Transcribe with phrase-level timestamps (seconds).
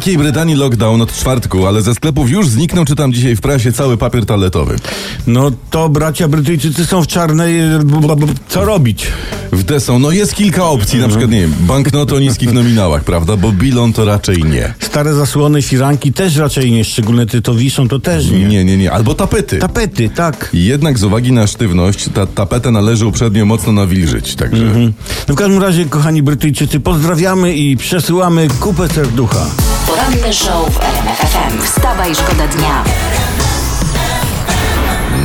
[0.00, 3.96] Wielkiej Brytanii lockdown od czwartku, ale ze sklepów już zniknął, czytam dzisiaj w prasie, cały
[3.96, 4.76] papier toaletowy.
[5.26, 7.60] No to bracia Brytyjczycy są w czarnej.
[8.48, 9.06] Co robić?
[9.52, 13.04] W te są, no jest kilka opcji, na przykład, nie wiem, banknoty o niskich nominałach,
[13.04, 14.74] prawda, bo bilon to raczej nie.
[14.80, 18.44] Stare zasłony, firanki też raczej nie, szczególnie te to wiszą, to też nie.
[18.44, 19.58] Nie, nie, nie, albo tapety.
[19.58, 20.50] Tapety, tak.
[20.52, 24.64] Jednak z uwagi na sztywność, ta tapetę należy uprzednio mocno nawilżyć, także...
[25.28, 29.46] No w każdym razie, kochani Brytyjczycy, pozdrawiamy i przesyłamy kupę serducha.
[29.90, 31.62] Poranny show w RMF FM.
[31.62, 32.84] Wstawaj, szkoda dnia.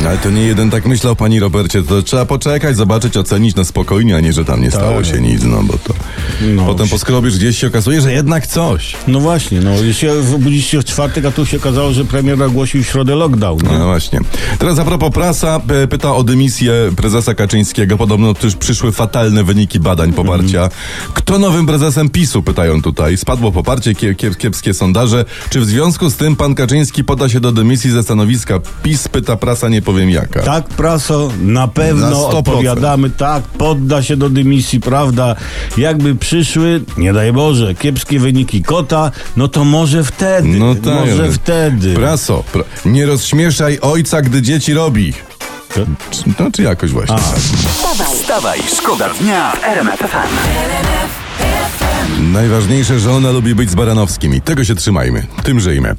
[0.06, 4.16] Ale to nie jeden tak myślał, pani Robercie, to trzeba poczekać, zobaczyć, ocenić na spokojnie,
[4.16, 5.94] a nie, że tam nie stało się nic, no bo to...
[6.40, 6.66] No.
[6.66, 8.96] Potem poskrobisz gdzieś się okazuje, że jednak coś.
[9.08, 12.86] No właśnie, no jeśli obudziliście w czwartek, a tu się okazało, że premier ogłosił w
[12.86, 13.58] środę lockdown.
[13.64, 13.84] No No.
[13.84, 14.20] właśnie.
[14.58, 17.96] Teraz a propos prasa e, pyta o dymisję prezesa Kaczyńskiego.
[17.96, 20.68] Podobno też przyszły fatalne wyniki badań poparcia.
[21.14, 22.42] Kto nowym prezesem PiSu?
[22.42, 23.16] Pytają tutaj.
[23.16, 25.24] Spadło poparcie, kie, kie, kiepskie sondaże.
[25.50, 29.08] Czy w związku z tym pan Kaczyński poda się do dymisji ze stanowiska PiS?
[29.08, 30.42] Pyta prasa, nie powiem jaka.
[30.42, 32.34] Tak, praso, na pewno Na 100%.
[32.38, 35.36] odpowiadamy, tak, podda się do dymisji, prawda?
[35.78, 40.84] Jakby przyszły, nie daj Boże, kiepskie wyniki kota, no to może wtedy, No tak.
[40.84, 41.94] może ale- wtedy.
[41.94, 45.12] Praso, pra, nie rozśmieszaj ojca, gdy dzieci robi.
[45.74, 47.16] To- Czy- No czy jakoś właśnie.
[47.16, 47.24] tak.
[47.38, 51.25] Wstawaj, Wstawaj, szkoda dnia w RMF FM.
[52.32, 55.94] Najważniejsze, że ona lubi być z Baranowskim i tego się trzymajmy, tym żyjmy.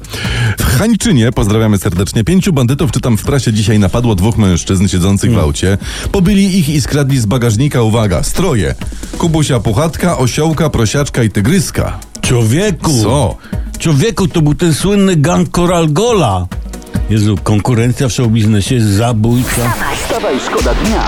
[0.57, 5.37] W Hańczynie, pozdrawiamy serdecznie, pięciu bandytów, czytam w prasie dzisiaj, napadło dwóch mężczyzn siedzących w
[5.37, 5.77] aucie.
[6.11, 8.75] Pobili ich i skradli z bagażnika, uwaga, stroje.
[9.17, 11.99] Kubusia Puchatka, Osiołka, Prosiaczka i Tygryska.
[12.21, 13.03] Człowieku!
[13.03, 13.37] Co?
[13.79, 16.47] Człowieku, to był ten słynny gang Coral Gola.
[17.09, 19.73] Jezu, konkurencja w showbiznesie jest zabójcza.
[20.03, 21.03] Wstawaj, szkoda dnia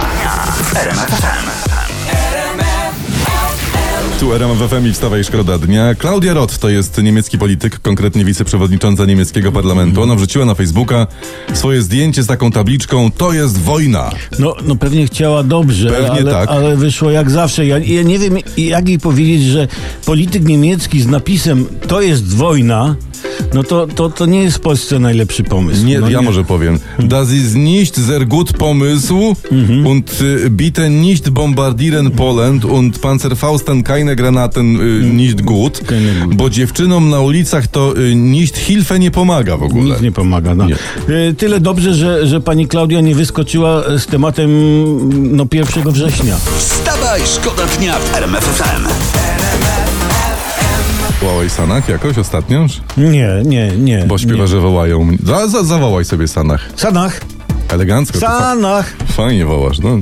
[0.63, 1.38] w RMF FM.
[4.29, 5.95] Tu RMF FM i wstawaj szkoda dnia.
[5.95, 10.01] Klaudia Roth to jest niemiecki polityk, konkretnie wiceprzewodnicząca niemieckiego parlamentu.
[10.01, 11.07] Ona wrzuciła na Facebooka
[11.53, 14.09] swoje zdjęcie z taką tabliczką To jest wojna.
[14.39, 16.49] No, no pewnie chciała dobrze, Pewnie ale, tak.
[16.49, 17.65] ale wyszło jak zawsze.
[17.65, 19.67] Ja, ja nie wiem, jak jej powiedzieć, że
[20.05, 22.95] polityk niemiecki z napisem to jest wojna,
[23.53, 25.85] no to, to, to nie jest w Polsce najlepszy pomysł.
[25.85, 26.79] Nie, no ja może powiem.
[26.99, 29.35] Das ist nicht sehr gut Pomysł
[29.85, 36.35] und y, bitte nicht bombardieren Poland und Panzerfausten keine Granaten y, nicht gut, Keine gut.
[36.35, 39.93] bo dziewczynom na ulicach to y, nicht Hilfe nie pomaga w ogóle.
[39.93, 40.55] Nic nie pomaga.
[40.55, 40.65] No.
[40.67, 40.75] Nie.
[41.37, 44.49] Tyle dobrze, że, że pani Klaudia nie wyskoczyła z tematem
[45.35, 46.35] no, 1 września.
[46.57, 49.78] Wstawaj, szkoda dnia w RMF FM.
[51.21, 52.65] Wołałeś Sanach jakoś ostatnio?
[52.97, 54.03] Nie, nie, nie.
[54.07, 54.47] Bo śpiewa, nie.
[54.47, 55.03] że wołają.
[55.03, 55.17] mnie.
[55.23, 56.69] Za, za, zawołaj sobie Sanach.
[56.75, 57.21] Sanach,
[57.69, 58.19] Elegancko.
[58.19, 58.93] Sanach.
[59.11, 59.99] Fajnie wołasz, no.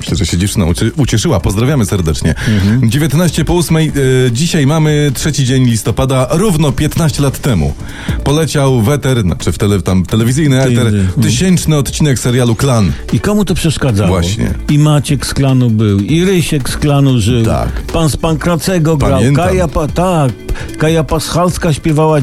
[0.00, 1.40] Myślę, że się dziewczyna ucie- ucieszyła.
[1.40, 2.34] Pozdrawiamy serdecznie.
[2.82, 3.76] 19 po 8.
[3.76, 3.82] E,
[4.32, 7.74] dzisiaj mamy trzeci dzień listopada, równo 15 lat temu.
[8.24, 12.92] Poleciał weter, znaczy w tele, tam telewizyjny eter, Ty- tysięczny odcinek serialu Klan.
[13.12, 14.08] I komu to przeszkadzało?
[14.08, 14.54] Właśnie.
[14.70, 17.44] I Maciek z klanu był, i Rysiek z klanu żył.
[17.44, 17.68] Tak.
[17.92, 19.10] Pan z Pankracego grał.
[19.18, 19.46] Pamiętam.
[19.46, 20.32] Kaja, pa, tak.
[20.78, 22.18] Kaja Paschalska śpiewała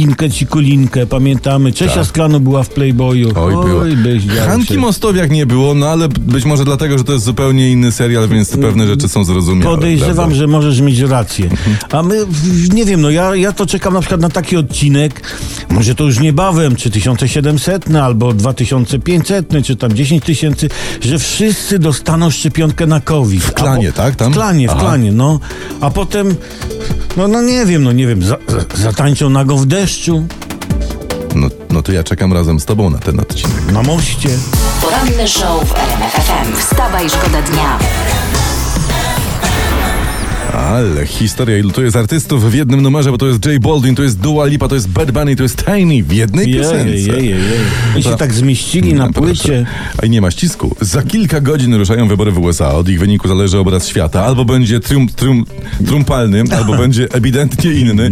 [0.00, 1.72] Chinkę Cikulinkę, pamiętamy.
[1.72, 2.06] Czesia Tak.
[2.06, 3.28] z klanu była w Playboyu.
[3.34, 3.80] Oj, było.
[3.96, 4.78] byś dział Hanki.
[4.78, 8.56] Mostowiak nie było, no ale być może dlatego, że to jest zupełnie inny serial, więc
[8.56, 9.76] pewne rzeczy są zrozumiałe.
[9.76, 10.34] Podejrzewam, prawda?
[10.34, 11.50] że możesz mieć rację.
[11.92, 12.26] A my,
[12.72, 15.22] nie wiem, no ja, ja to czekam na przykład na taki odcinek,
[15.70, 20.68] może to już niebawem, czy 1700, albo 2500, czy tam 10 tysięcy,
[21.00, 23.42] że wszyscy dostaną szczepionkę na COVID.
[23.42, 24.16] W klanie, tak?
[24.16, 24.32] Tam?
[24.32, 24.80] W klanie, w Aha.
[24.80, 25.40] klanie, no.
[25.80, 26.34] A potem,
[27.16, 30.26] no, no nie wiem, no nie wiem, za, za, zatańczą nago w deszczu,
[31.34, 33.72] No, no to ja czekam razem z tobą na ten odcinek.
[33.72, 34.28] na moście.
[34.82, 36.56] poranny show w RMF FM.
[36.56, 37.78] Wstawaj, szkoda dnia.
[40.70, 44.02] Ale historia ilu to jest artystów w jednym numerze, bo to jest Jay Baldwin, to
[44.02, 46.88] jest Dua Lipa, to jest Bad Bunny, to jest Tiny w jednej piosence.
[46.88, 47.38] Jej, jej, jej.
[47.96, 49.66] I się To- tak zmieścili na No, płycie.
[50.02, 50.76] A i nie ma ścisku.
[50.80, 52.74] Za kilka godzin ruszają wybory w USA.
[52.74, 54.24] Od ich wyniku zależy obraz świata.
[54.24, 55.48] Albo będzie triumf, triumf,
[55.86, 58.10] triumfalny, albo będzie ewidentnie inny.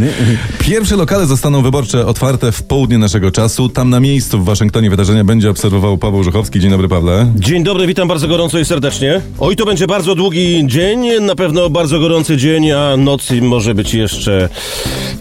[0.59, 3.69] Pierwsze lokale zostaną wyborcze otwarte w południe naszego czasu.
[3.69, 6.61] Tam na miejscu w Waszyngtonie wydarzenia będzie obserwował Paweł Żuchowski.
[6.61, 7.33] Dzień dobry, Pawle.
[7.37, 9.21] Dzień dobry, witam bardzo gorąco i serdecznie.
[9.39, 13.75] Oj, to będzie bardzo długi dzień, na pewno bardzo gorący dzień dzień, a noc może
[13.75, 14.49] być jeszcze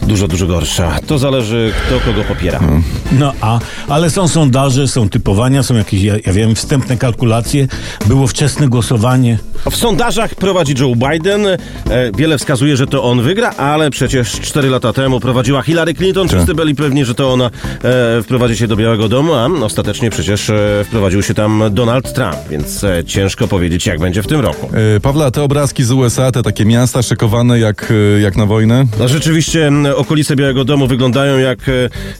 [0.02, 0.98] dużo, dużo gorsza.
[1.06, 2.60] To zależy, kto kogo popiera.
[3.12, 3.58] No a,
[3.88, 7.68] ale są sondaże, są typowania, są jakieś, ja, ja wiem, wstępne kalkulacje,
[8.06, 9.38] było wczesne głosowanie.
[9.70, 11.46] W sondażach prowadzi Joe Biden.
[11.46, 11.56] E,
[12.16, 16.28] wiele wskazuje, że to on wygra, ale przecież 4 lata temu prowadziła Hillary Clinton.
[16.28, 20.50] Wszyscy byli pewni, że to ona e, wprowadzi się do Białego Domu, a ostatecznie przecież
[20.50, 24.70] e, wprowadził się tam Donald Trump, więc e, ciężko powiedzieć, jak będzie w tym roku.
[24.96, 28.84] E, Pawła, te obrazki z USA, te takie miasta szykowane jak, e, jak na wojnę?
[28.98, 31.72] No rzeczywiście okolice Białego Domu wyglądają jak e,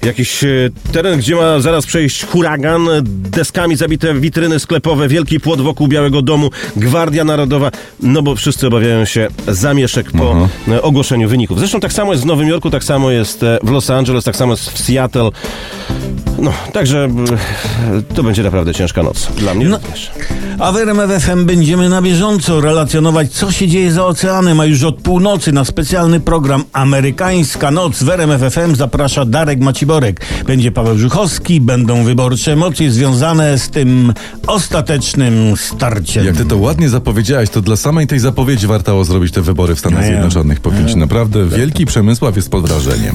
[0.07, 0.49] jakiś e,
[0.93, 6.51] teren, gdzie ma zaraz przejść huragan, deskami zabite witryny sklepowe, wielki płot wokół Białego Domu,
[6.77, 7.71] Gwardia Narodowa,
[8.03, 11.59] no bo wszyscy obawiają się zamieszek po e, ogłoszeniu wyników.
[11.59, 14.53] Zresztą tak samo jest w Nowym Jorku, tak samo jest w Los Angeles, tak samo
[14.53, 15.31] jest w Seattle.
[16.39, 17.09] No, także
[18.09, 19.29] e, to będzie naprawdę ciężka noc.
[19.37, 19.77] Dla mnie No.
[19.79, 20.11] również.
[20.59, 24.83] A w RMF FM będziemy na bieżąco relacjonować, co się dzieje za oceanem, a już
[24.83, 30.21] od północy na specjalny program Amerykańska Noc w RMF FM zaprasza Darek Maciborek.
[30.47, 34.15] Będzie Paweł Żuchowski, będą wyborcze emocje związane z tym
[34.47, 36.27] ostatecznym starciem.
[36.27, 39.79] Jak ty to ładnie zapowiedziałeś, to dla samej tej zapowiedzi warto zrobić te wybory w
[39.79, 40.05] Stanach.
[40.05, 40.61] Zjednoczonych.
[40.61, 43.15] Powiem ci, naprawdę wielki Przemysław jest pod wrażeniem.